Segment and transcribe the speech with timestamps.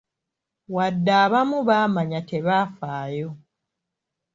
[0.75, 3.29] Wadde abamu baamanya tebaafayo.